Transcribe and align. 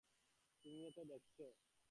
তুমিও 0.65 0.89
তো 0.91 1.01
দেখেছ। 1.05 1.39